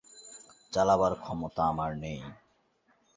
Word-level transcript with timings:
চালাবার 0.73 1.13
ক্ষমতা 1.15 1.61
আমার 1.67 1.91
নেই। 1.97 2.19